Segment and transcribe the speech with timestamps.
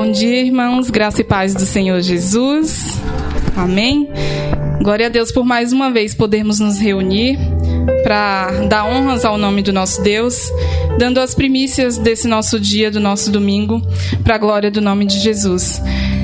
[0.00, 0.90] Bom dia, irmãos.
[0.90, 3.00] Graça e paz do Senhor Jesus.
[3.56, 4.08] Amém.
[4.80, 7.36] Glória a Deus por mais uma vez podermos nos reunir
[8.04, 10.52] para dar honras ao nome do nosso Deus,
[11.00, 13.82] dando as primícias desse nosso dia, do nosso domingo,
[14.22, 15.82] para a glória do nome de Jesus.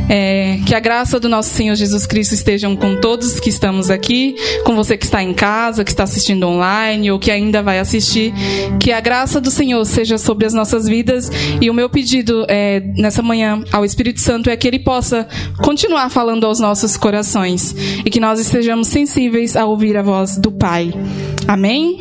[0.09, 4.37] É, que a graça do nosso Senhor Jesus Cristo estejam com todos que estamos aqui,
[4.65, 8.33] com você que está em casa, que está assistindo online ou que ainda vai assistir.
[8.81, 11.31] Que a graça do Senhor seja sobre as nossas vidas.
[11.61, 15.27] E o meu pedido é, nessa manhã ao Espírito Santo é que ele possa
[15.63, 20.53] continuar falando aos nossos corações e que nós estejamos sensíveis a ouvir a voz do
[20.53, 20.93] Pai.
[21.47, 21.99] Amém?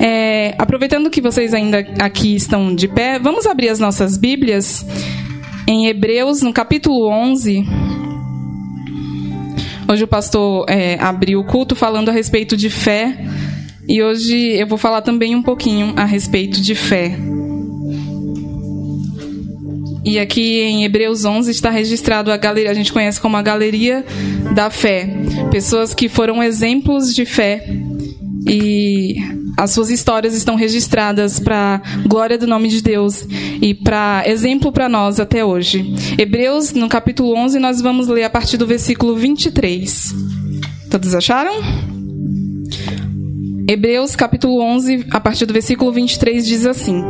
[0.00, 4.86] É, aproveitando que vocês ainda aqui estão de pé, vamos abrir as nossas Bíblias
[5.68, 7.62] em Hebreus, no capítulo 11.
[9.86, 13.18] Hoje o pastor é, abriu o culto falando a respeito de fé.
[13.86, 17.14] E hoje eu vou falar também um pouquinho a respeito de fé.
[20.02, 24.06] E aqui em Hebreus 11 está registrado a galeria, a gente conhece como a galeria
[24.54, 25.06] da fé.
[25.50, 27.68] Pessoas que foram exemplos de fé
[28.48, 29.16] e
[29.58, 33.26] as suas histórias estão registradas para glória do nome de Deus
[33.60, 35.94] e para exemplo para nós até hoje.
[36.16, 40.14] Hebreus, no capítulo 11, nós vamos ler a partir do versículo 23.
[40.88, 41.54] Todos acharam?
[43.68, 47.02] Hebreus, capítulo 11, a partir do versículo 23, diz assim: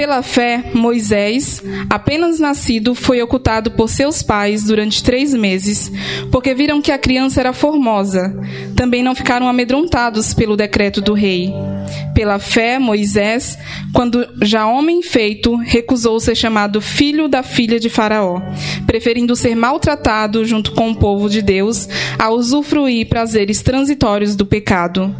[0.00, 5.92] pela fé, Moisés, apenas nascido, foi ocultado por seus pais durante três meses,
[6.32, 8.34] porque viram que a criança era formosa.
[8.74, 11.52] Também não ficaram amedrontados pelo decreto do rei.
[12.14, 13.58] Pela fé, Moisés,
[13.92, 18.40] quando já homem feito, recusou ser chamado filho da filha de Faraó,
[18.86, 25.14] preferindo ser maltratado junto com o povo de Deus a usufruir prazeres transitórios do pecado.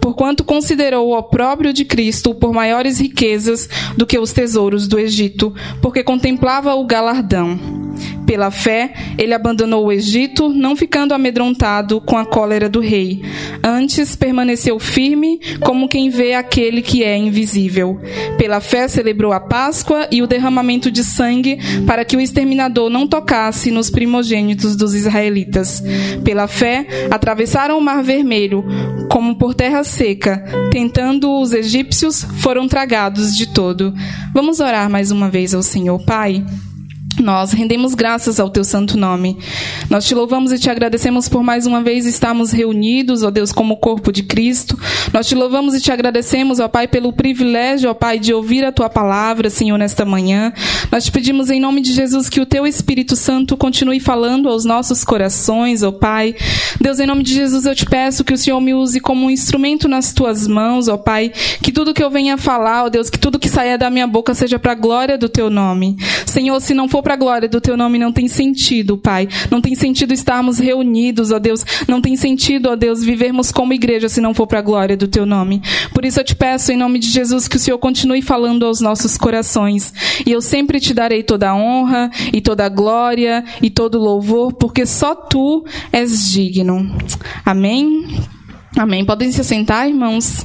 [0.00, 5.54] Porquanto considerou o opróbrio de Cristo por maiores riquezas do que os tesouros do Egito,
[5.80, 7.85] porque contemplava o galardão.
[8.26, 13.22] Pela fé, ele abandonou o Egito, não ficando amedrontado com a cólera do rei.
[13.62, 18.00] Antes permaneceu firme, como quem vê aquele que é invisível.
[18.36, 23.06] Pela fé, celebrou a Páscoa e o derramamento de sangue, para que o exterminador não
[23.06, 25.82] tocasse nos primogênitos dos israelitas.
[26.24, 28.64] Pela fé, atravessaram o Mar Vermelho,
[29.10, 33.94] como por terra seca, tentando os egípcios, foram tragados de todo.
[34.34, 36.44] Vamos orar mais uma vez ao Senhor, Pai.
[37.18, 39.38] Nós rendemos graças ao teu santo nome.
[39.88, 43.78] Nós te louvamos e te agradecemos por mais uma vez estarmos reunidos, ó Deus, como
[43.78, 44.78] corpo de Cristo.
[45.12, 48.72] Nós te louvamos e te agradecemos, ó Pai, pelo privilégio, ó Pai, de ouvir a
[48.72, 50.52] tua palavra, Senhor, nesta manhã.
[50.92, 54.64] Nós te pedimos em nome de Jesus que o teu Espírito Santo continue falando aos
[54.64, 56.34] nossos corações, ó Pai.
[56.80, 59.30] Deus, em nome de Jesus, eu te peço que o Senhor me use como um
[59.30, 61.32] instrumento nas tuas mãos, ó Pai.
[61.62, 64.34] Que tudo que eu venha falar, ó Deus, que tudo que saia da minha boca
[64.34, 65.96] seja para a glória do teu nome.
[66.26, 69.28] Senhor, se não for para a glória do teu nome não tem sentido, Pai.
[69.48, 71.64] Não tem sentido estarmos reunidos, ó Deus.
[71.86, 75.06] Não tem sentido, ó Deus, vivermos como igreja se não for para a glória do
[75.06, 75.62] teu nome.
[75.94, 78.80] Por isso eu te peço, em nome de Jesus, que o Senhor continue falando aos
[78.80, 79.94] nossos corações.
[80.26, 84.02] E eu sempre te darei toda a honra e toda a glória e todo o
[84.02, 86.92] louvor, porque só tu és digno.
[87.44, 88.18] Amém?
[88.76, 89.04] Amém.
[89.04, 90.44] Podem se sentar, irmãos.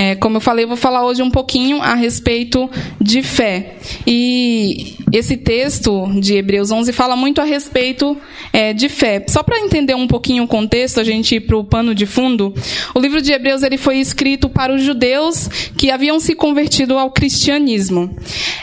[0.00, 2.70] É, como eu falei, eu vou falar hoje um pouquinho a respeito
[3.00, 3.74] de fé.
[4.06, 8.16] E esse texto de Hebreus 11 fala muito a respeito
[8.52, 9.24] é, de fé.
[9.26, 12.54] Só para entender um pouquinho o contexto, a gente ir para o pano de fundo,
[12.94, 17.10] o livro de Hebreus ele foi escrito para os judeus que haviam se convertido ao
[17.10, 18.16] cristianismo.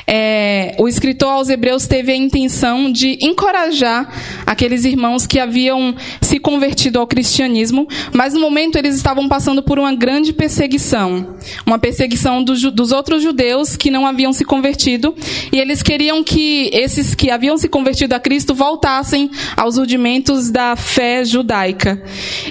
[0.08, 4.08] É, o escritor aos Hebreus teve a intenção de encorajar
[4.46, 9.78] aqueles irmãos que haviam se convertido ao cristianismo, mas no momento eles estavam passando por
[9.78, 11.25] uma grande perseguição
[11.66, 15.16] uma perseguição do, dos outros judeus que não haviam se convertido,
[15.52, 20.76] e eles queriam que esses que haviam se convertido a Cristo voltassem aos rudimentos da
[20.76, 22.02] fé judaica.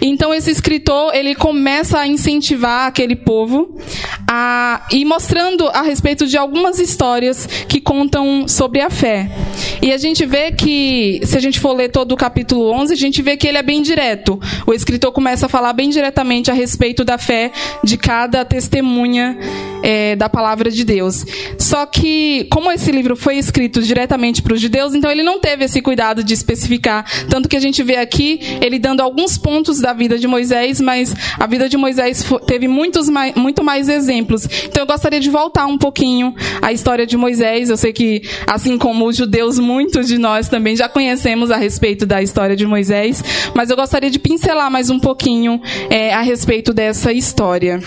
[0.01, 3.79] Então esse escritor, ele começa a incentivar aquele povo
[4.29, 9.31] a ir mostrando a respeito de algumas histórias que contam sobre a fé.
[9.83, 12.97] E a gente vê que, se a gente for ler todo o capítulo 11, a
[12.97, 14.41] gente vê que ele é bem direto.
[14.67, 19.37] O escritor começa a falar bem diretamente a respeito da fé de cada testemunha
[19.83, 21.27] é, da palavra de Deus.
[21.59, 25.65] Só que, como esse livro foi escrito diretamente para os judeus, então ele não teve
[25.65, 27.05] esse cuidado de especificar.
[27.29, 31.13] Tanto que a gente vê aqui ele dando alguns pontos da vida de Moisés, mas
[31.37, 34.49] a vida de Moisés teve muitos mais, muito mais exemplos.
[34.67, 37.71] Então eu gostaria de voltar um pouquinho à história de Moisés.
[37.71, 42.07] Eu sei que, assim como os judeus, muitos de nós também já conhecemos a respeito
[42.07, 43.23] da história de Moisés,
[43.53, 45.61] mas eu gostaria de pincelar mais um pouquinho
[45.91, 47.83] é, a respeito dessa história.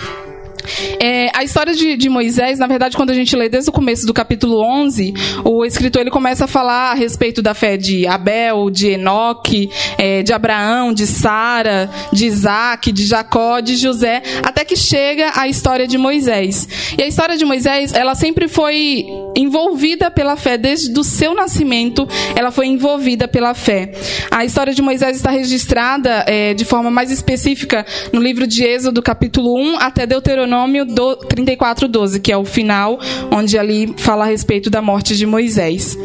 [1.00, 4.06] É, a história de, de, Moisés, na verdade, quando a gente lê desde o começo
[4.06, 5.14] do capítulo 11,
[5.44, 10.22] o escritor ele começa a falar a respeito da fé de Abel, de Enoque, é,
[10.22, 15.86] de Abraão, de Sara, de Isaac, de Jacó, de José, até que chega a história
[15.86, 16.68] de Moisés.
[16.98, 19.06] E a história de Moisés, ela sempre foi
[19.36, 23.92] envolvida pela fé, desde o seu nascimento, ela foi envolvida pela fé.
[24.30, 29.02] A história de Moisés está registrada é, de forma mais específica no livro de Êxodo,
[29.02, 32.98] capítulo 1 até Deuteronômio 34:12, que é o final,
[33.30, 35.96] onde ali fala a respeito da morte de Moisés.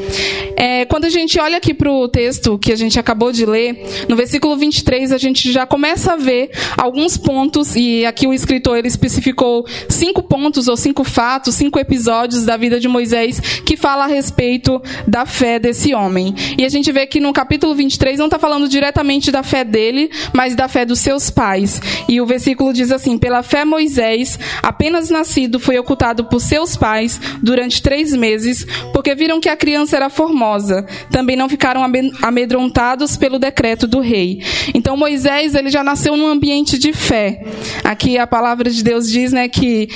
[0.56, 3.86] É, quando a gente olha aqui para o texto que a gente acabou de ler,
[4.08, 8.78] no versículo 23 a gente já começa a ver alguns pontos, e aqui o escritor
[8.78, 14.06] ele especificou cinco pontos ou cinco fatos, cinco episódios da vida de Moisés que fala
[14.06, 16.34] a respeito da fé desse homem.
[16.58, 20.10] E a gente vê que no capítulo 23 não está falando diretamente da fé dele,
[20.34, 21.82] mas da fé dos seus pais.
[22.08, 27.20] E o versículo diz assim: Pela fé Moisés, apenas nascido, foi ocultado por seus pais
[27.42, 30.86] durante três meses, porque viram que a criança era formosa.
[31.10, 31.82] Também não ficaram
[32.22, 34.42] amedrontados pelo decreto do rei.
[34.74, 37.44] Então Moisés, ele já nasceu num ambiente de fé.
[37.84, 39.90] Aqui a palavra de Deus diz, né, que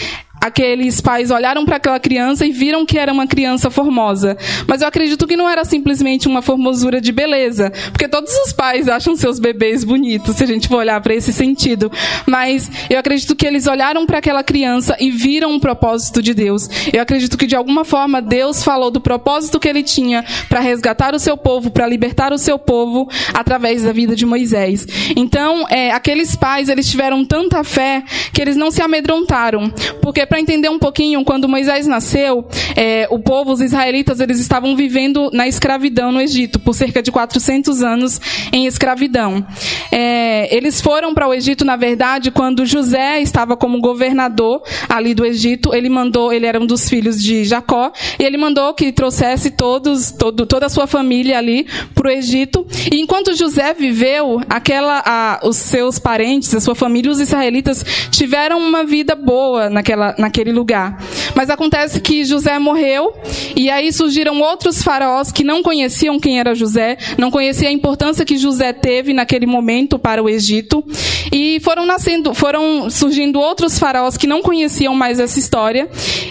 [0.47, 4.37] aqueles pais olharam para aquela criança e viram que era uma criança formosa.
[4.67, 8.87] Mas eu acredito que não era simplesmente uma formosura de beleza, porque todos os pais
[8.87, 11.91] acham seus bebês bonitos, se a gente for olhar para esse sentido.
[12.25, 16.69] Mas eu acredito que eles olharam para aquela criança e viram um propósito de Deus.
[16.91, 21.13] Eu acredito que de alguma forma Deus falou do propósito que ele tinha para resgatar
[21.13, 24.85] o seu povo, para libertar o seu povo através da vida de Moisés.
[25.15, 28.03] Então, é, aqueles pais, eles tiveram tanta fé
[28.33, 29.69] que eles não se amedrontaram,
[30.01, 32.45] porque para entender um pouquinho, quando Moisés nasceu,
[32.75, 37.11] é, o povo, os israelitas, eles estavam vivendo na escravidão no Egito, por cerca de
[37.11, 39.45] 400 anos em escravidão.
[39.91, 45.25] É, eles foram para o Egito, na verdade, quando José estava como governador ali do
[45.25, 45.73] Egito.
[45.73, 50.11] Ele mandou, ele era um dos filhos de Jacó, e ele mandou que trouxesse todos,
[50.11, 52.65] todo, toda a sua família ali para o Egito.
[52.91, 58.59] E enquanto José viveu, aquela, a, os seus parentes, a sua família, os israelitas tiveram
[58.59, 60.97] uma vida boa naquela, naquele lugar.
[61.37, 63.13] Mas acontece que José morreu
[63.55, 68.25] e aí surgiram outros faraós que não conheciam quem era José, não conheciam a importância
[68.25, 70.83] que José teve naquele momento para o Egito.
[71.31, 75.87] E foram nascendo, foram surgindo outros faraós que não conheciam mais essa história.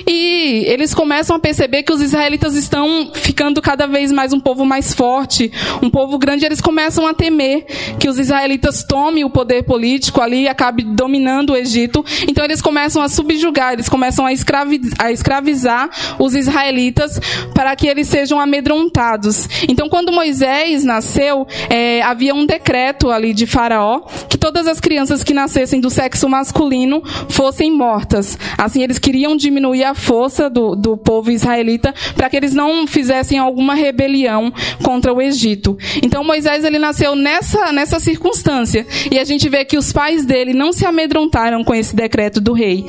[0.09, 4.65] E eles começam a perceber que os israelitas estão ficando cada vez mais um povo
[4.65, 7.65] mais forte, um povo grande, eles começam a temer
[8.01, 12.05] que os israelitas tomem o poder político ali e acabe dominando o Egito.
[12.27, 17.21] Então eles começam a subjugar eles começam a, escravi a escravizar os israelitas
[17.55, 19.49] para que eles sejam amedrontados.
[19.69, 25.23] Então, quando Moisés nasceu, é, havia um decreto ali de Faraó que todas as crianças
[25.23, 28.39] que nascessem do sexo masculino fossem mortas.
[28.57, 33.39] Assim, eles queriam diminuir a força do, do povo israelita para que eles não fizessem
[33.39, 34.53] alguma rebelião
[34.83, 35.77] contra o Egito.
[36.03, 38.87] Então, Moisés ele nasceu nessa, nessa circunstância.
[39.11, 42.53] E a gente vê que os pais dele não se amedrontaram com esse decreto do
[42.53, 42.85] rei.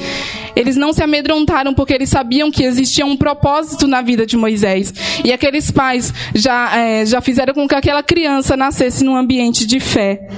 [0.55, 4.93] Eles não se amedrontaram porque eles sabiam que existia um propósito na vida de Moisés.
[5.23, 9.79] E aqueles pais já, é, já fizeram com que aquela criança nascesse num ambiente de
[9.79, 10.29] fé.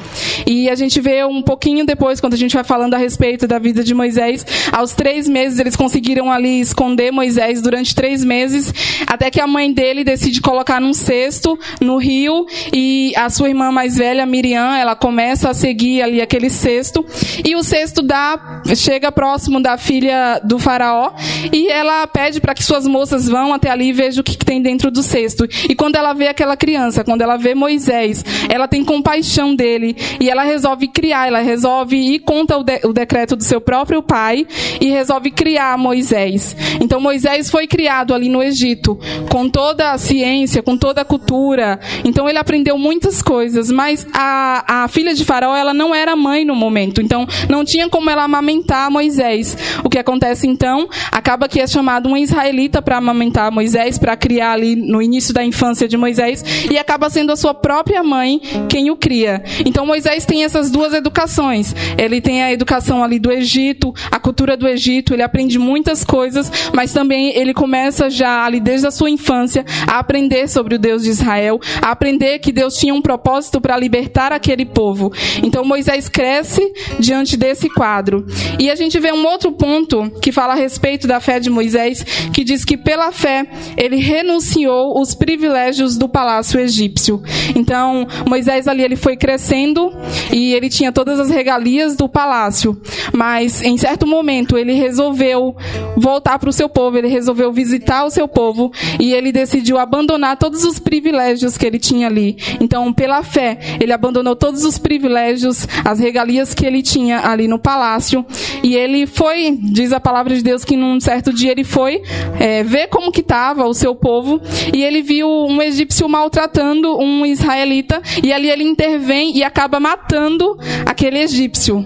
[0.48, 3.60] E a gente vê um pouquinho depois, quando a gente vai falando a respeito da
[3.60, 8.74] vida de Moisés, aos três meses eles conseguiram ali esconder Moisés durante três meses,
[9.06, 13.72] até que a mãe dele decide colocar num cesto no rio e a sua irmã
[13.72, 17.06] mais velha, Miriam, ela começa a seguir ali aquele cesto
[17.46, 21.12] e o cesto dá, chega próximo da filha do faraó
[21.52, 24.46] e ela pede para que suas moças vão até ali e vejam o que, que
[24.46, 25.48] tem dentro do cesto.
[25.68, 30.30] E quando ela vê aquela criança, quando ela vê Moisés, ela tem compaixão dele e
[30.30, 34.46] ela resolve criar, ela resolve ir contra o, de, o decreto do seu próprio pai
[34.80, 36.56] e resolve criar Moisés.
[36.80, 41.80] Então Moisés foi criado ali no Egito, com toda a ciência, com toda a cultura.
[42.04, 46.46] Então ele aprendeu muitas coisas, mas a, a filha de Faraó, ela não era mãe
[46.46, 47.02] no momento.
[47.02, 49.58] Então não tinha como ela amamentar Moisés.
[49.84, 50.88] O que acontece então?
[51.12, 55.44] Acaba que é chamado um israelita para amamentar Moisés, para criar ali no início da
[55.44, 59.44] infância de Moisés, e acaba sendo a sua própria mãe quem o cria.
[59.66, 61.76] Então Moisés tem essas duas educações.
[61.98, 66.52] Ele tem a educação ali do Egito, a cultura do Egito, ele aprende muitas coisas,
[66.74, 71.04] mas também ele começa já ali desde a sua infância a aprender sobre o Deus
[71.04, 75.12] de Israel, a aprender que Deus tinha um propósito para libertar aquele povo.
[75.44, 76.62] Então Moisés cresce
[77.00, 78.26] diante desse quadro.
[78.58, 82.04] E a gente vê um outro ponto que fala a respeito da fé de Moisés,
[82.34, 83.46] que diz que pela fé
[83.78, 87.22] ele renunciou os privilégios do palácio egípcio.
[87.56, 89.92] Então, Moisés ali ele foi crescendo
[90.32, 92.80] e ele tinha todas todas as regalias do palácio,
[93.12, 95.56] mas em certo momento ele resolveu
[95.98, 100.38] voltar para o seu povo, ele resolveu visitar o seu povo e ele decidiu abandonar
[100.38, 102.38] todos os privilégios que ele tinha ali.
[102.62, 107.58] Então, pela fé, ele abandonou todos os privilégios, as regalias que ele tinha ali no
[107.58, 108.24] palácio
[108.64, 112.04] e ele foi, diz a palavra de Deus que num certo dia ele foi
[112.40, 114.40] é, ver como que estava o seu povo
[114.72, 120.56] e ele viu um egípcio maltratando um israelita e ali ele intervém e acaba matando
[120.86, 121.84] aquele egípcio.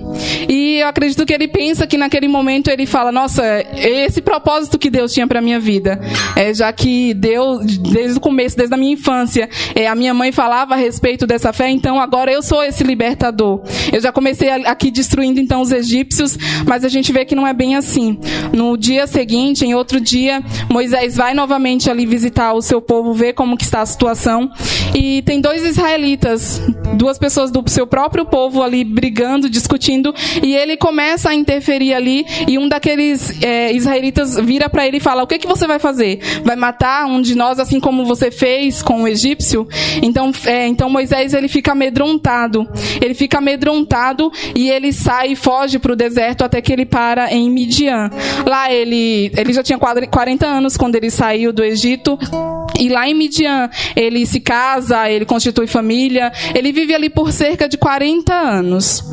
[0.49, 3.43] E eu acredito que ele pensa que naquele momento ele fala: Nossa,
[3.77, 6.01] esse propósito que Deus tinha para minha vida,
[6.35, 10.33] é, já que Deus, desde o começo, desde a minha infância, é, a minha mãe
[10.33, 13.61] falava a respeito dessa fé, então agora eu sou esse libertador.
[13.91, 16.37] Eu já comecei aqui destruindo então os egípcios,
[16.67, 18.19] mas a gente vê que não é bem assim.
[18.51, 23.33] No dia seguinte, em outro dia, Moisés vai novamente ali visitar o seu povo, ver
[23.33, 24.51] como que está a situação,
[24.93, 26.61] e tem dois israelitas,
[26.95, 32.25] duas pessoas do seu próprio povo ali brigando, discutindo, e ele começa a interferir ali,
[32.47, 35.79] e um daqueles é, israelitas vira para ele e fala: O que, que você vai
[35.79, 36.19] fazer?
[36.43, 39.67] Vai matar um de nós assim como você fez com o egípcio?
[40.01, 42.67] Então, é, então Moisés ele fica amedrontado.
[43.01, 47.31] Ele fica amedrontado e ele sai e foge para o deserto até que ele para
[47.31, 48.09] em Midian.
[48.45, 48.95] Lá ele,
[49.35, 52.17] ele já tinha 40 anos quando ele saiu do Egito.
[52.79, 57.69] E lá em Midian, ele se casa, ele constitui família, ele vive ali por cerca
[57.69, 59.03] de 40 anos.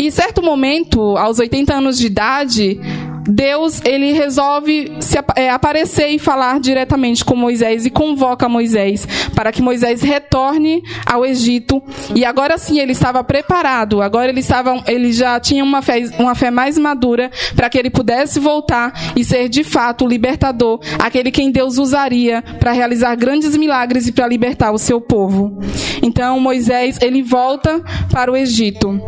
[0.00, 2.80] E certo momento, aos 80 anos de idade,
[3.28, 9.52] Deus ele resolve se, é, aparecer e falar diretamente com Moisés e convoca Moisés para
[9.52, 11.82] que Moisés retorne ao Egito.
[12.14, 14.00] E agora sim ele estava preparado.
[14.02, 17.90] Agora ele estava ele já tinha uma fé, uma fé mais madura para que ele
[17.90, 23.56] pudesse voltar e ser de fato o libertador aquele quem Deus usaria para realizar grandes
[23.56, 25.58] milagres e para libertar o seu povo.
[26.02, 29.00] Então Moisés ele volta para o Egito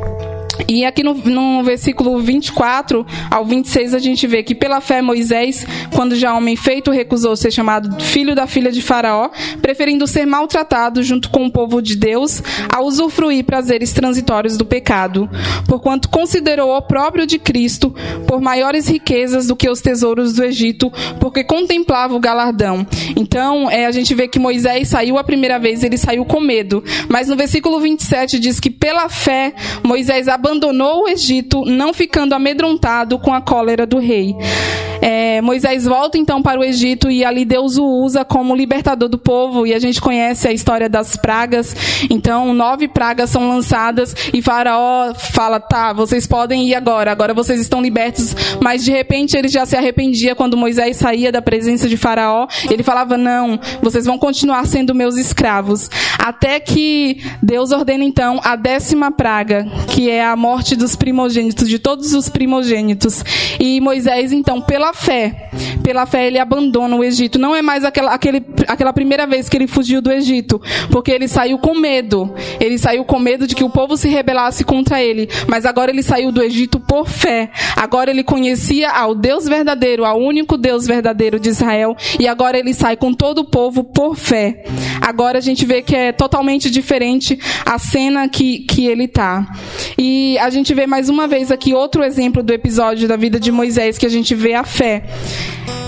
[0.68, 5.66] e aqui no, no versículo 24 ao 26 a gente vê que pela fé Moisés,
[5.94, 9.30] quando já homem feito, recusou ser chamado filho da filha de Faraó,
[9.60, 12.42] preferindo ser maltratado junto com o povo de Deus,
[12.74, 15.28] a usufruir prazeres transitórios do pecado,
[15.66, 17.94] porquanto considerou o próprio de Cristo
[18.26, 22.86] por maiores riquezas do que os tesouros do Egito, porque contemplava o galardão.
[23.16, 26.82] Então, é, a gente vê que Moisés saiu a primeira vez, ele saiu com medo,
[27.08, 33.18] mas no versículo 27 diz que pela fé Moisés abandonou o Egito, não ficando amedrontado
[33.18, 34.36] com a cólera do rei.
[35.06, 39.18] É, Moisés volta então para o Egito e ali Deus o usa como libertador do
[39.18, 39.66] povo.
[39.66, 41.76] E a gente conhece a história das pragas.
[42.08, 47.60] Então, nove pragas são lançadas e Faraó fala: tá, vocês podem ir agora, agora vocês
[47.60, 48.34] estão libertos.
[48.62, 52.46] Mas de repente ele já se arrependia quando Moisés saía da presença de Faraó.
[52.70, 55.90] Ele falava: não, vocês vão continuar sendo meus escravos.
[56.18, 61.78] Até que Deus ordena então a décima praga, que é a morte dos primogênitos, de
[61.78, 63.22] todos os primogênitos.
[63.60, 65.50] E Moisés, então, pela fé,
[65.82, 67.38] pela fé ele abandona o Egito.
[67.38, 71.26] Não é mais aquela, aquele, aquela primeira vez que ele fugiu do Egito, porque ele
[71.26, 72.32] saiu com medo.
[72.60, 75.28] Ele saiu com medo de que o povo se rebelasse contra ele.
[75.48, 77.50] Mas agora ele saiu do Egito por fé.
[77.76, 81.96] Agora ele conhecia ao Deus verdadeiro, ao único Deus verdadeiro de Israel.
[82.18, 84.64] E agora ele sai com todo o povo por fé.
[85.00, 89.46] Agora a gente vê que é totalmente diferente a cena que, que ele tá.
[89.98, 93.50] E a gente vê mais uma vez aqui outro exemplo do episódio da vida de
[93.50, 95.02] Moisés, que a gente vê a fé fé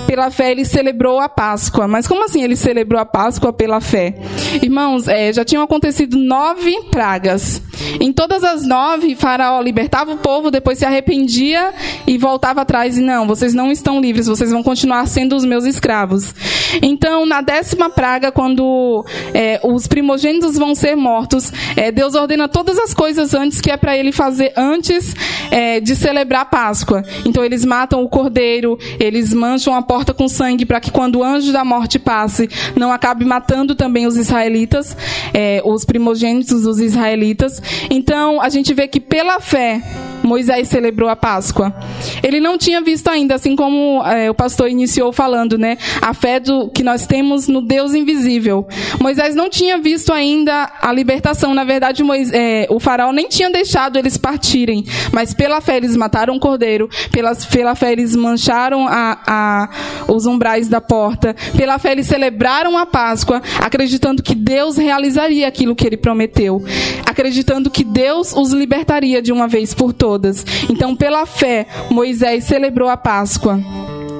[0.06, 1.88] pela fé ele celebrou a Páscoa.
[1.88, 4.14] Mas como assim ele celebrou a Páscoa pela fé?
[4.62, 7.60] Irmãos, é, já tinham acontecido nove pragas.
[8.00, 11.74] Em todas as nove, Faraó libertava o povo, depois se arrependia
[12.06, 15.64] e voltava atrás e não, vocês não estão livres, vocês vão continuar sendo os meus
[15.64, 16.34] escravos.
[16.80, 22.78] Então, na décima praga, quando é, os primogênitos vão ser mortos, é, Deus ordena todas
[22.78, 25.14] as coisas antes que é para ele fazer antes
[25.50, 27.02] é, de celebrar a Páscoa.
[27.24, 31.24] Então, eles matam o cordeiro, eles mancham a porta com sangue para que quando o
[31.24, 34.96] anjo da morte passe, não acabe matando também os israelitas,
[35.32, 37.62] é, os primogênitos dos israelitas.
[37.90, 39.82] Então, a gente vê que pela fé,
[40.26, 41.72] Moisés celebrou a Páscoa.
[42.22, 45.78] Ele não tinha visto ainda, assim como é, o pastor iniciou falando, né?
[46.02, 48.66] A fé do, que nós temos no Deus invisível.
[49.00, 51.54] Moisés não tinha visto ainda a libertação.
[51.54, 54.84] Na verdade, Moisés, é, o faraó nem tinha deixado eles partirem.
[55.12, 56.88] Mas pela fé eles mataram o cordeiro.
[57.12, 59.68] Pela, pela fé eles mancharam a, a,
[60.12, 61.36] os umbrais da porta.
[61.56, 66.64] Pela fé eles celebraram a Páscoa, acreditando que Deus realizaria aquilo que ele prometeu.
[67.06, 70.44] Acreditando que Deus os libertaria de uma vez por todas todas.
[70.70, 73.60] Então, pela fé, Moisés celebrou a Páscoa.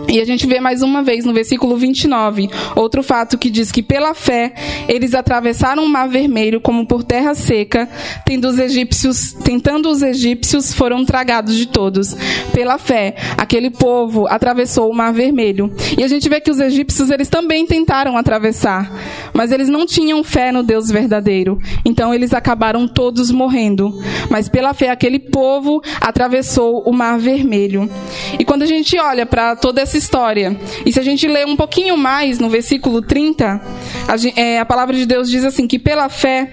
[0.09, 3.83] E a gente vê mais uma vez no versículo 29, outro fato que diz que
[3.83, 4.55] pela fé
[4.89, 7.89] eles atravessaram o mar vermelho como por terra seca,
[8.25, 12.15] tendo os egípcios, tentando os egípcios foram tragados de todos.
[12.53, 15.75] Pela fé, aquele povo atravessou o mar vermelho.
[15.99, 18.91] E a gente vê que os egípcios eles também tentaram atravessar,
[19.33, 21.59] mas eles não tinham fé no Deus verdadeiro.
[21.85, 23.93] Então eles acabaram todos morrendo.
[24.31, 27.91] Mas pela fé aquele povo atravessou o mar vermelho.
[28.39, 30.57] E quando a gente olha para toda essa história.
[30.85, 33.61] E se a gente ler um pouquinho mais no versículo 30,
[34.07, 36.53] a, é, a palavra de Deus diz assim: que pela fé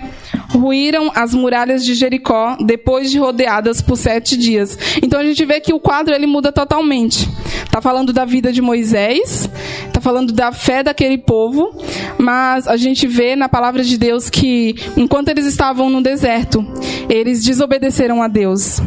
[0.53, 4.77] ruíram as muralhas de Jericó depois de rodeadas por sete dias.
[5.01, 7.27] Então a gente vê que o quadro ele muda totalmente.
[7.65, 9.50] Está falando da vida de Moisés,
[9.88, 11.75] está falando da fé daquele povo,
[12.17, 16.65] mas a gente vê na palavra de Deus que enquanto eles estavam no deserto,
[17.10, 18.79] eles desobedeceram a Deus.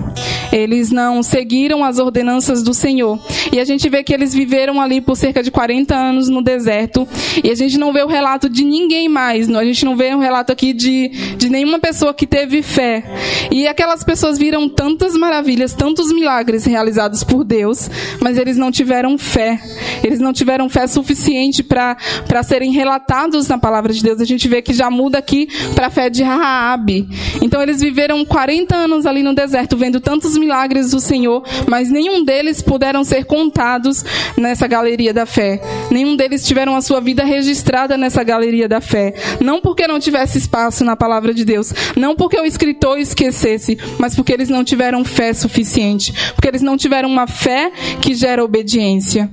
[0.52, 3.18] Eles não seguiram as ordenanças do Senhor.
[3.52, 7.06] E a gente vê que eles viveram ali por cerca de 40 anos no deserto.
[7.42, 9.50] E a gente não vê o relato de ninguém mais.
[9.50, 13.02] A gente não vê o relato aqui de, de nenhuma pessoa que teve fé.
[13.50, 19.16] E aquelas pessoas viram tantas maravilhas, tantos milagres realizados por Deus, mas eles não tiveram
[19.16, 19.58] fé.
[20.04, 21.96] Eles não tiveram fé suficiente para
[22.42, 24.20] serem relatados na palavra de Deus.
[24.20, 27.08] A gente vê que já muda aqui para a fé de Raabe.
[27.40, 32.22] Então eles viveram 40 anos ali no deserto, vendo tantos milagres do Senhor, mas nenhum
[32.22, 34.04] deles puderam ser contados
[34.36, 35.60] nessa galeria da fé.
[35.90, 39.14] Nenhum deles tiveram a sua vida registrada nessa galeria da fé.
[39.40, 44.14] Não porque não tivesse espaço na palavra de Deus, não porque o escritor esquecesse, mas
[44.14, 49.30] porque eles não tiveram fé suficiente, porque eles não tiveram uma fé que gera obediência.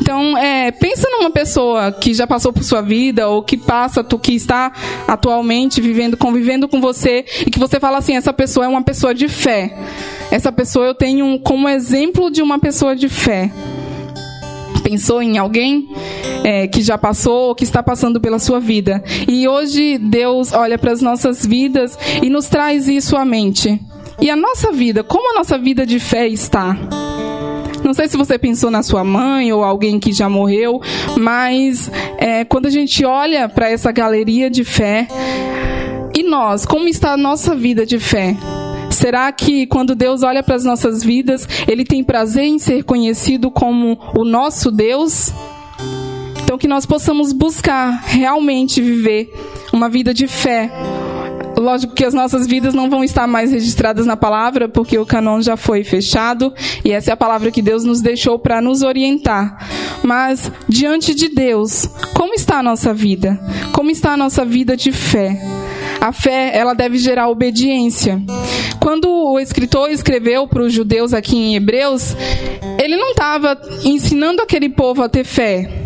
[0.00, 4.34] Então, é, pensa numa pessoa que já passou por sua vida ou que passa, que
[4.34, 4.72] está
[5.06, 9.14] atualmente vivendo, convivendo com você e que você fala assim, essa pessoa é uma pessoa
[9.14, 9.74] de fé.
[10.30, 13.50] Essa pessoa eu tenho como exemplo de uma pessoa de fé.
[14.92, 15.88] Pensou em alguém
[16.44, 19.02] é, que já passou ou que está passando pela sua vida?
[19.26, 23.80] E hoje Deus olha para as nossas vidas e nos traz isso à mente.
[24.20, 26.76] E a nossa vida, como a nossa vida de fé está?
[27.82, 30.78] Não sei se você pensou na sua mãe ou alguém que já morreu,
[31.18, 35.08] mas é, quando a gente olha para essa galeria de fé,
[36.14, 38.36] e nós, como está a nossa vida de fé?
[39.02, 43.50] Será que quando Deus olha para as nossas vidas, Ele tem prazer em ser conhecido
[43.50, 45.32] como o nosso Deus?
[46.44, 49.34] Então, que nós possamos buscar realmente viver
[49.72, 50.70] uma vida de fé.
[51.56, 55.42] Lógico que as nossas vidas não vão estar mais registradas na palavra, porque o canon
[55.42, 59.66] já foi fechado e essa é a palavra que Deus nos deixou para nos orientar.
[60.04, 63.36] Mas diante de Deus, como está a nossa vida?
[63.72, 65.42] Como está a nossa vida de fé?
[66.00, 68.22] A fé, ela deve gerar obediência.
[68.82, 72.16] Quando o escritor escreveu para os judeus aqui em Hebreus,
[72.82, 75.81] ele não estava ensinando aquele povo a ter fé.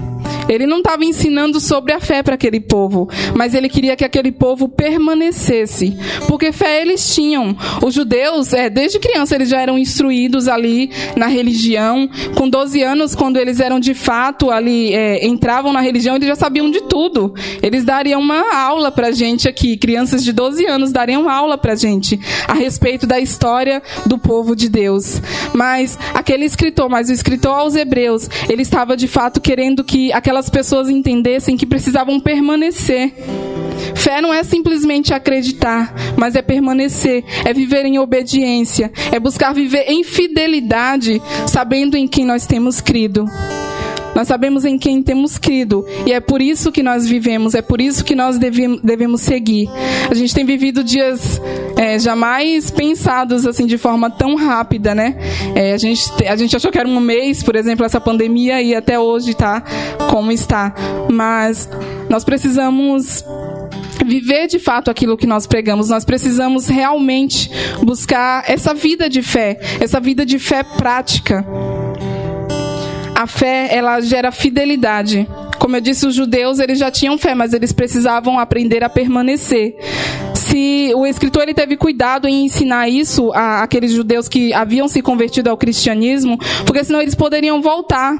[0.48, 4.32] Ele não estava ensinando sobre a fé para aquele povo, mas ele queria que aquele
[4.32, 5.96] povo permanecesse,
[6.28, 7.56] porque fé eles tinham.
[7.84, 12.08] Os judeus, é, desde criança, eles já eram instruídos ali na religião.
[12.36, 16.36] Com 12 anos, quando eles eram de fato ali, é, entravam na religião, eles já
[16.36, 17.34] sabiam de tudo.
[17.62, 22.18] Eles dariam uma aula para gente aqui, crianças de 12 anos dariam aula para gente
[22.46, 25.20] a respeito da história do povo de Deus.
[25.52, 30.35] Mas aquele escritor, mas o escritor aos Hebreus, ele estava de fato querendo que aquela
[30.36, 33.10] aquelas pessoas entendessem que precisavam permanecer.
[33.94, 39.84] Fé não é simplesmente acreditar, mas é permanecer, é viver em obediência, é buscar viver
[39.88, 43.24] em fidelidade, sabendo em quem nós temos crido.
[44.16, 47.82] Nós sabemos em quem temos crido e é por isso que nós vivemos, é por
[47.82, 49.68] isso que nós devemos, devemos seguir.
[50.10, 51.38] A gente tem vivido dias
[51.76, 55.18] é, jamais pensados assim de forma tão rápida, né?
[55.54, 58.74] É, a, gente, a gente achou que era um mês, por exemplo, essa pandemia e
[58.74, 59.62] até hoje tá
[60.08, 60.74] como está.
[61.12, 61.68] Mas
[62.08, 63.22] nós precisamos
[64.02, 65.90] viver de fato aquilo que nós pregamos.
[65.90, 67.50] Nós precisamos realmente
[67.82, 71.44] buscar essa vida de fé, essa vida de fé prática
[73.16, 75.26] a fé ela gera fidelidade.
[75.58, 79.74] Como eu disse, os judeus eles já tinham fé, mas eles precisavam aprender a permanecer.
[80.94, 85.50] O escritor ele teve cuidado em ensinar isso a aqueles judeus que haviam se convertido
[85.50, 88.16] ao cristianismo, porque senão eles poderiam voltar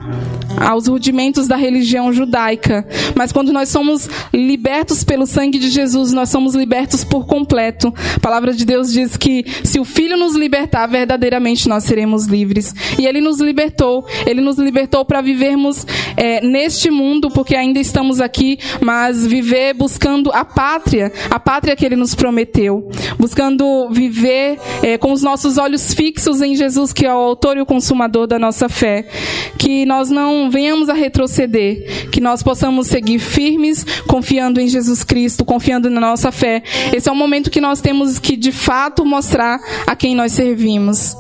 [0.56, 2.86] aos rudimentos da religião judaica.
[3.14, 7.92] Mas quando nós somos libertos pelo sangue de Jesus, nós somos libertos por completo.
[8.16, 12.74] A palavra de Deus diz que se o Filho nos libertar, verdadeiramente nós seremos livres.
[12.98, 14.06] E Ele nos libertou.
[14.26, 20.30] Ele nos libertou para vivermos é, neste mundo, porque ainda estamos aqui, mas viver buscando
[20.32, 22.25] a pátria, a pátria que Ele nos prometeu.
[23.18, 27.60] Buscando viver é, com os nossos olhos fixos em Jesus, que é o autor e
[27.60, 29.06] o consumador da nossa fé.
[29.58, 35.44] Que nós não venhamos a retroceder, que nós possamos seguir firmes, confiando em Jesus Cristo,
[35.44, 36.62] confiando na nossa fé.
[36.92, 41.16] Esse é o momento que nós temos que de fato mostrar a quem nós servimos.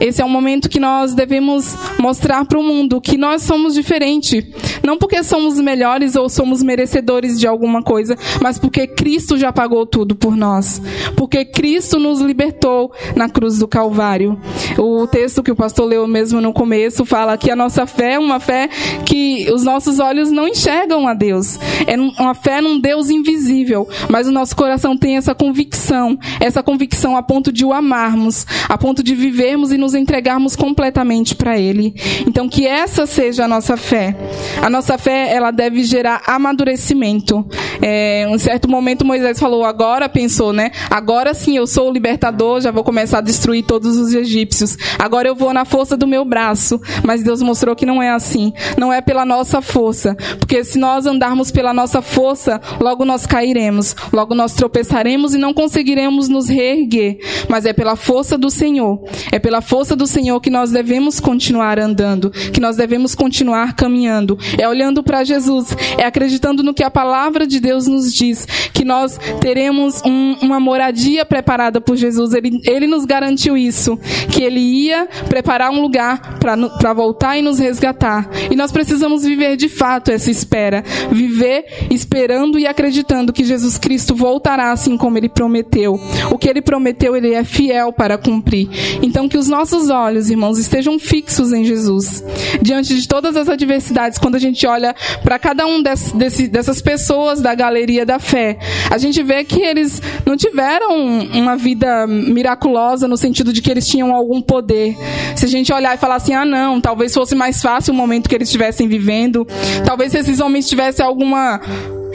[0.00, 4.44] Esse é um momento que nós devemos mostrar para o mundo que nós somos diferentes.
[4.84, 9.84] Não porque somos melhores ou somos merecedores de alguma coisa, mas porque Cristo já pagou
[9.84, 10.80] tudo por nós.
[11.16, 14.38] Porque Cristo nos libertou na cruz do Calvário.
[14.76, 18.18] O texto que o pastor leu mesmo no começo fala que a nossa fé é
[18.18, 18.68] uma fé
[19.04, 21.58] que os nossos olhos não enxergam a Deus.
[21.86, 27.16] É uma fé num Deus invisível, mas o nosso coração tem essa convicção, essa convicção
[27.16, 31.94] a ponto de o amarmos, a ponto de vivermos e nos entregarmos completamente para Ele.
[32.26, 34.16] Então, que essa seja a nossa fé.
[34.62, 37.46] A nossa fé, ela deve gerar amadurecimento.
[37.80, 40.70] É, um certo momento Moisés falou, agora pensou, né?
[40.90, 44.57] Agora sim, eu sou o libertador, já vou começar a destruir todos os egípcios.
[44.98, 46.80] Agora eu vou na força do meu braço.
[47.04, 48.52] Mas Deus mostrou que não é assim.
[48.76, 50.16] Não é pela nossa força.
[50.38, 53.94] Porque se nós andarmos pela nossa força, logo nós cairemos.
[54.12, 57.18] Logo nós tropeçaremos e não conseguiremos nos reerguer.
[57.48, 59.02] Mas é pela força do Senhor.
[59.30, 64.38] É pela força do Senhor que nós devemos continuar andando, que nós devemos continuar caminhando.
[64.56, 68.84] É olhando para Jesus, é acreditando no que a palavra de Deus nos diz, que
[68.84, 72.32] nós teremos um, uma moradia preparada por Jesus.
[72.32, 73.98] Ele, ele nos garantiu isso,
[74.30, 78.28] que ele ia preparar um lugar para voltar e nos resgatar.
[78.50, 84.14] E nós precisamos viver de fato essa espera, viver esperando e acreditando que Jesus Cristo
[84.14, 86.00] voltará assim como ele prometeu.
[86.30, 88.68] O que ele prometeu, ele é fiel para cumprir.
[89.02, 92.24] Então que os nossos olhos, irmãos, estejam fixos em Jesus.
[92.60, 97.40] Diante de todas as adversidades, quando a gente olha para cada um desse, dessas pessoas
[97.40, 98.58] da galeria da fé,
[98.90, 100.96] a gente vê que eles não tiveram
[101.32, 104.96] uma vida miraculosa no sentido de que eles tinham algum poder.
[105.36, 108.28] Se a gente olhar e falar assim, ah, não, talvez fosse mais fácil o momento
[108.28, 109.46] que eles estivessem vivendo,
[109.84, 111.60] talvez esses homens tivessem alguma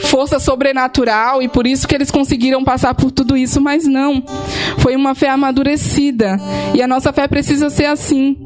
[0.01, 4.23] força sobrenatural e por isso que eles conseguiram passar por tudo isso, mas não.
[4.79, 6.37] Foi uma fé amadurecida.
[6.73, 8.37] E a nossa fé precisa ser assim.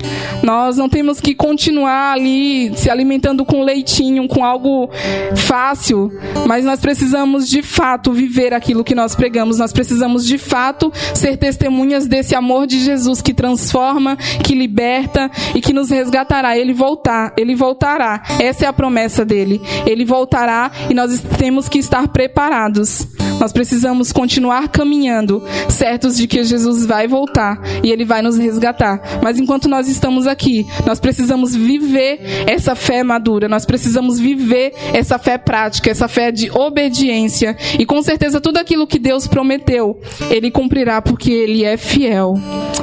[0.44, 4.90] Nós não temos que continuar ali se alimentando com leitinho, com algo
[5.36, 6.12] fácil,
[6.46, 9.58] mas nós precisamos de fato viver aquilo que nós pregamos.
[9.58, 15.62] Nós precisamos de fato ser testemunhas desse amor de Jesus que transforma, que liberta e
[15.62, 16.58] que nos resgatará.
[16.58, 18.24] Ele voltar, ele voltará.
[18.40, 19.62] Essa é a promessa dele.
[19.86, 23.08] Ele voltará e nós temos que estar preparados.
[23.40, 29.02] Nós precisamos continuar caminhando, certos de que Jesus vai voltar e ele vai nos resgatar.
[29.22, 35.20] Mas enquanto nós estamos aqui, nós precisamos viver essa fé madura, nós precisamos viver essa
[35.20, 37.56] fé prática, essa fé de obediência.
[37.78, 42.36] E com certeza tudo aquilo que Deus prometeu, ele cumprirá porque ele é fiel.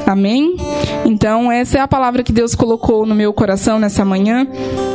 [0.07, 0.57] Amém?
[1.05, 4.47] Então, essa é a palavra que Deus colocou no meu coração nessa manhã.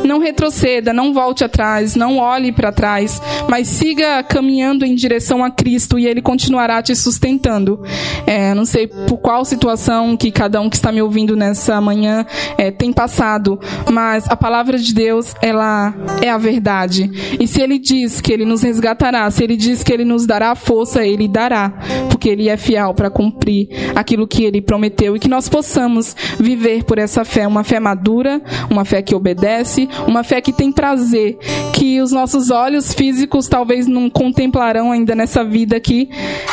[0.04, 5.49] Não retroceda, não volte atrás, não olhe para trás, mas siga caminhando em direção a
[5.50, 7.80] Cristo e Ele continuará te sustentando.
[8.26, 12.24] É, não sei por qual situação que cada um que está me ouvindo nessa manhã
[12.56, 13.58] é, tem passado,
[13.90, 17.10] mas a palavra de Deus, ela é a verdade.
[17.38, 20.54] E se Ele diz que Ele nos resgatará, se Ele diz que Ele nos dará
[20.54, 21.72] força, Ele dará,
[22.08, 26.84] porque Ele é fiel para cumprir aquilo que Ele prometeu e que nós possamos viver
[26.84, 31.38] por essa fé, uma fé madura, uma fé que obedece, uma fé que tem prazer,
[31.80, 36.10] que os nossos olhos físicos talvez não contemplarão ainda nessa vida aqui,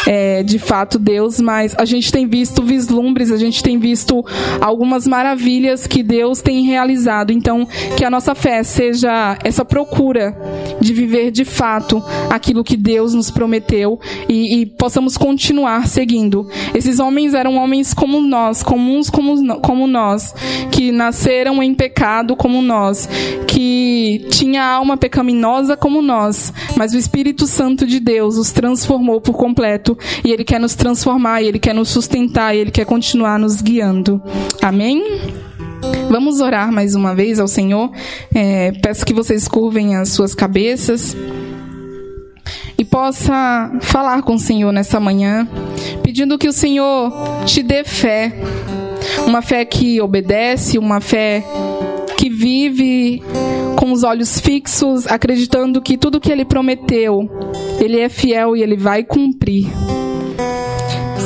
[0.07, 4.25] é, de fato, Deus, mas a gente tem visto vislumbres, a gente tem visto
[4.61, 7.33] algumas maravilhas que Deus tem realizado.
[7.33, 10.33] Então, que a nossa fé seja essa procura
[10.79, 16.47] de viver de fato aquilo que Deus nos prometeu e, e possamos continuar seguindo.
[16.73, 20.33] Esses homens eram homens como nós, comuns como, como nós,
[20.71, 23.09] que nasceram em pecado como nós,
[23.45, 29.33] que tinha alma pecaminosa como nós, mas o Espírito Santo de Deus os transformou por
[29.33, 33.39] completo e Ele quer nos transformar, e Ele quer nos sustentar, e Ele quer continuar
[33.39, 34.21] nos guiando.
[34.61, 35.03] Amém?
[36.09, 37.91] Vamos orar mais uma vez ao Senhor.
[38.33, 41.17] É, peço que vocês curvem as suas cabeças
[42.77, 45.47] e possa falar com o Senhor nessa manhã,
[46.03, 47.11] pedindo que o Senhor
[47.43, 48.31] te dê fé,
[49.25, 51.43] uma fé que obedece, uma fé
[52.27, 53.23] que vive
[53.77, 57.29] com os olhos fixos, acreditando que tudo que ele prometeu,
[57.79, 59.65] ele é fiel e ele vai cumprir.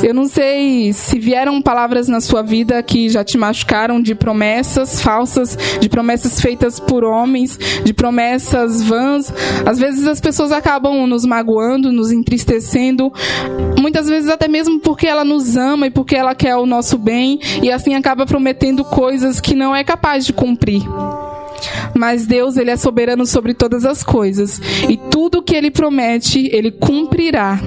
[0.02, 5.00] Eu não sei se vieram palavras na sua vida que já te machucaram de promessas
[5.00, 9.32] falsas, de promessas feitas por homens, de promessas vãs.
[9.64, 13.12] Às vezes as pessoas acabam nos magoando, nos entristecendo,
[13.78, 17.38] muitas vezes até mesmo porque ela nos ama e porque ela quer o nosso bem
[17.62, 20.82] e assim acaba prometendo coisas que não é capaz de cumprir.
[21.94, 26.70] Mas Deus, ele é soberano sobre todas as coisas, e tudo que ele promete, ele
[26.70, 27.60] cumprirá.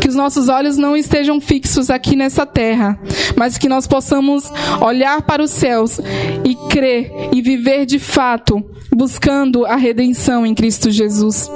[0.00, 2.98] Que os nossos olhos não estejam fixos aqui nessa terra,
[3.36, 6.00] mas que nós possamos olhar para os céus
[6.44, 11.50] e crer e viver de fato, buscando a redenção em Cristo Jesus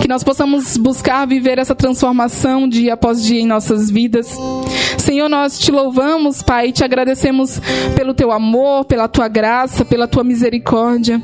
[0.00, 4.36] que nós possamos buscar viver essa transformação dia após dia em nossas vidas.
[4.98, 7.60] Senhor, nós te louvamos, Pai, e te agradecemos
[7.96, 11.20] pelo teu amor, pela tua graça, pela tua misericórdia.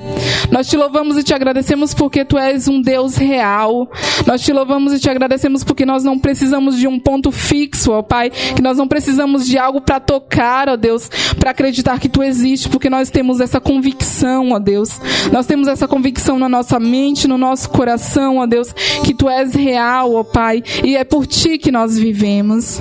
[0.51, 3.91] Nós te louvamos e te agradecemos porque tu és um Deus real.
[4.27, 8.03] Nós te louvamos e te agradecemos porque nós não precisamos de um ponto fixo, ó
[8.03, 12.23] Pai, que nós não precisamos de algo para tocar, ó Deus, para acreditar que tu
[12.23, 15.01] existe, porque nós temos essa convicção, ó Deus.
[15.33, 18.73] Nós temos essa convicção na nossa mente, no nosso coração, ó Deus,
[19.05, 22.81] que tu és real, ó Pai, e é por ti que nós vivemos.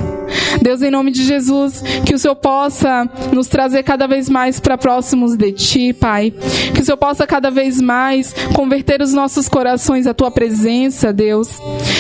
[0.61, 4.77] Deus, em nome de Jesus, que o Senhor possa nos trazer cada vez mais para
[4.77, 6.33] próximos de ti, Pai.
[6.73, 11.49] Que o Senhor possa cada vez mais converter os nossos corações à tua presença, Deus.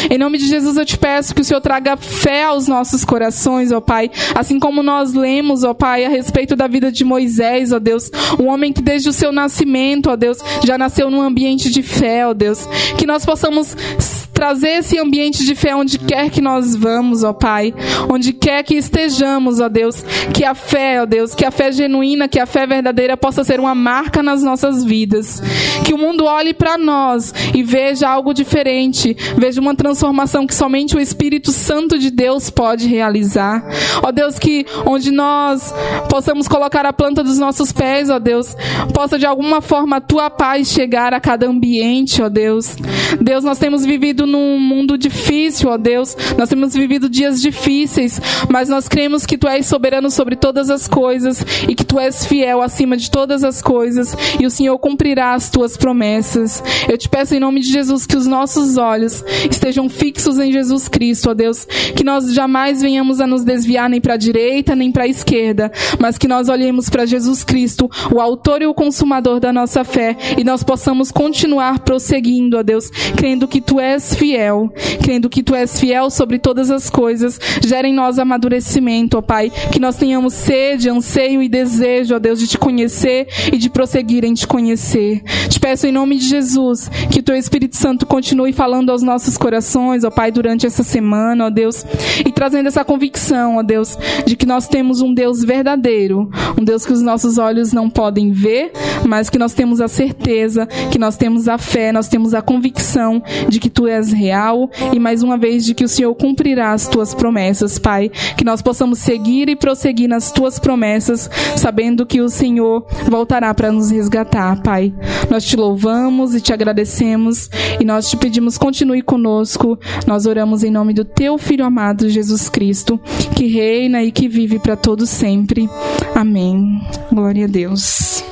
[0.09, 3.71] Em nome de Jesus, eu te peço que o Senhor traga fé aos nossos corações,
[3.71, 4.09] ó Pai.
[4.35, 8.11] Assim como nós lemos, ó Pai, a respeito da vida de Moisés, ó Deus.
[8.39, 12.27] Um homem que desde o seu nascimento, ó Deus, já nasceu num ambiente de fé,
[12.27, 12.67] ó Deus.
[12.97, 17.33] Que nós possamos vamos trazer esse ambiente de fé onde quer que nós vamos, ó
[17.33, 17.73] Pai,
[18.07, 22.27] onde quer que estejamos, ó Deus, que a fé, ó Deus, que a fé genuína,
[22.27, 25.41] que a fé verdadeira possa ser uma marca nas nossas vidas,
[25.83, 30.95] que o mundo olhe para nós e veja algo diferente, veja uma transformação que somente
[30.95, 33.67] o Espírito Santo de Deus pode realizar,
[34.03, 35.73] ó Deus, que onde nós
[36.11, 38.55] possamos colocar a planta dos nossos pés, ó Deus,
[38.93, 42.75] possa de alguma forma a tua paz chegar a cada ambiente, ó Deus,
[43.19, 46.15] Deus, nós temos vivido num mundo difícil, ó Deus.
[46.37, 50.87] Nós temos vivido dias difíceis, mas nós cremos que Tu és soberano sobre todas as
[50.87, 55.33] coisas e que Tu és fiel acima de todas as coisas e o Senhor cumprirá
[55.33, 56.63] as Tuas promessas.
[56.87, 60.87] Eu te peço em nome de Jesus que os nossos olhos estejam fixos em Jesus
[60.87, 61.65] Cristo, ó Deus.
[61.95, 65.71] Que nós jamais venhamos a nos desviar nem para a direita nem para a esquerda,
[65.99, 70.15] mas que nós olhemos para Jesus Cristo, o autor e o consumador da nossa fé,
[70.37, 74.71] e nós possamos continuar prosseguindo, ó Deus, crendo que Tu és fiel,
[75.03, 79.51] crendo que Tu és fiel sobre todas as coisas, gera em nós amadurecimento, ó Pai,
[79.71, 84.25] que nós tenhamos sede, anseio e desejo, ó Deus, de Te conhecer e de prosseguir
[84.25, 85.21] em Te conhecer.
[85.47, 90.03] Te peço em nome de Jesus que Teu Espírito Santo continue falando aos nossos corações,
[90.03, 91.85] ó Pai, durante essa semana, ó Deus,
[92.25, 96.85] e trazendo essa convicção, ó Deus, de que nós temos um Deus verdadeiro, um Deus
[96.85, 98.71] que os nossos olhos não podem ver,
[99.05, 103.21] mas que nós temos a certeza, que nós temos a fé, nós temos a convicção
[103.47, 106.87] de que tu és real e mais uma vez de que o Senhor cumprirá as
[106.87, 108.09] tuas promessas, Pai.
[108.37, 113.71] Que nós possamos seguir e prosseguir nas tuas promessas, sabendo que o Senhor voltará para
[113.71, 114.93] nos resgatar, Pai.
[115.29, 119.77] Nós te louvamos e te agradecemos e nós te pedimos continue conosco.
[120.05, 122.99] Nós oramos em nome do teu filho amado Jesus Cristo,
[123.35, 125.69] que reina e que vive para todos sempre.
[126.15, 126.81] Amém.
[127.11, 128.23] Glória a Deus.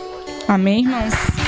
[0.47, 1.44] Amém, irmãos.